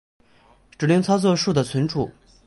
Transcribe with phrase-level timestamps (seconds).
[0.79, 2.11] 指令操作数的存储